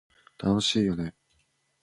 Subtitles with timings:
[0.39, 1.13] 楽しいよね